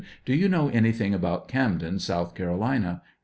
[0.25, 3.03] Do you know anything about Camden, South Carolina